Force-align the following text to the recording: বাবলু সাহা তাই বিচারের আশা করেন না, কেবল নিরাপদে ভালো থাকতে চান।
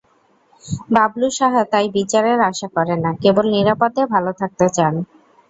বাবলু 0.95 1.27
সাহা 1.37 1.61
তাই 1.71 1.87
বিচারের 1.97 2.39
আশা 2.49 2.67
করেন 2.75 2.99
না, 3.05 3.11
কেবল 3.23 3.45
নিরাপদে 3.55 4.01
ভালো 4.13 4.31
থাকতে 4.39 4.65
চান। 4.75 4.93